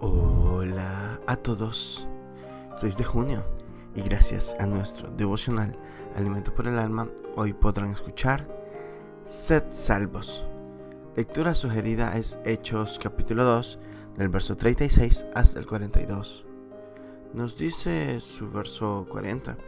[0.00, 2.06] Hola a todos,
[2.74, 3.44] 6 de junio
[3.96, 5.76] y gracias a nuestro devocional
[6.14, 8.46] Alimento por el Alma, hoy podrán escuchar
[9.24, 10.46] Sed salvos.
[11.16, 13.80] Lectura sugerida es Hechos capítulo 2,
[14.16, 16.46] del verso 36 hasta el 42.
[17.34, 19.58] Nos dice su verso 40.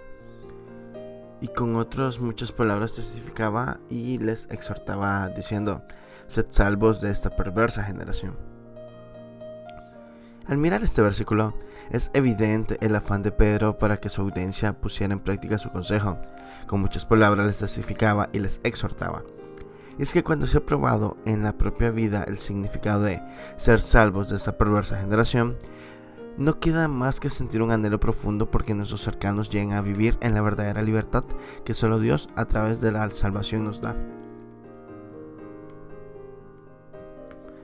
[1.40, 5.82] Y con otras muchas palabras testificaba y les exhortaba diciendo,
[6.28, 8.49] Sed salvos de esta perversa generación.
[10.46, 11.54] Al mirar este versículo,
[11.90, 16.18] es evidente el afán de Pedro para que su audiencia pusiera en práctica su consejo.
[16.66, 19.22] Con muchas palabras les testificaba y les exhortaba.
[19.98, 23.22] Y es que cuando se ha probado en la propia vida el significado de
[23.56, 25.56] ser salvos de esta perversa generación,
[26.38, 30.32] no queda más que sentir un anhelo profundo porque nuestros cercanos lleguen a vivir en
[30.32, 31.24] la verdadera libertad
[31.64, 33.94] que solo Dios a través de la salvación nos da.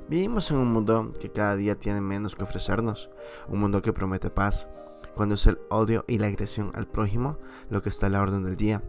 [0.09, 3.11] Vivimos en un mundo que cada día tiene menos que ofrecernos,
[3.49, 4.69] un mundo que promete paz,
[5.17, 7.39] cuando es el odio y la agresión al prójimo
[7.71, 8.85] lo que está a la orden del día,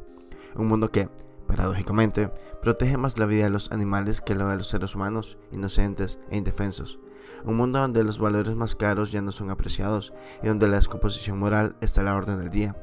[0.56, 1.10] un mundo que,
[1.48, 2.30] paradójicamente,
[2.62, 6.38] protege más la vida de los animales que la de los seres humanos, inocentes e
[6.38, 7.00] indefensos,
[7.44, 10.14] un mundo donde los valores más caros ya no son apreciados
[10.44, 12.76] y donde la descomposición moral está a la orden del día,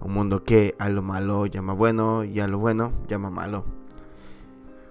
[0.00, 3.64] un mundo que a lo malo llama bueno y a lo bueno llama malo.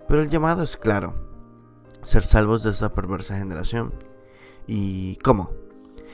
[0.10, 1.14] Pero el llamado es claro,
[2.04, 3.94] ser salvos de esta perversa generación.
[4.68, 5.52] ¿Y cómo?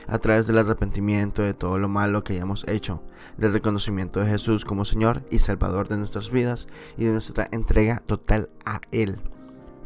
[0.06, 3.02] A través del arrepentimiento de todo lo malo que hayamos hecho,
[3.36, 8.02] del reconocimiento de Jesús como Señor y Salvador de nuestras vidas y de nuestra entrega
[8.06, 9.20] total a Él.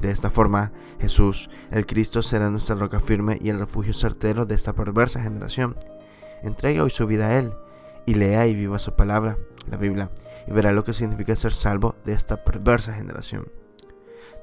[0.01, 4.55] De esta forma, Jesús, el Cristo, será nuestra roca firme y el refugio certero de
[4.55, 5.77] esta perversa generación.
[6.43, 7.53] Entregue hoy su vida a Él
[8.07, 9.39] y lea y viva su palabra,
[9.71, 10.11] la Biblia,
[10.47, 13.64] y verá lo que significa ser salvo de esta perversa generación.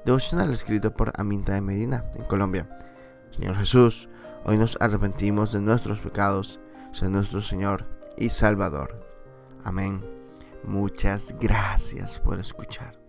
[0.05, 2.67] Devocional escrito por Aminta de Medina, en Colombia.
[3.29, 4.09] Señor Jesús,
[4.43, 6.59] hoy nos arrepentimos de nuestros pecados,
[6.91, 9.05] sé nuestro Señor y Salvador.
[9.63, 10.03] Amén.
[10.63, 13.00] Muchas gracias por escuchar.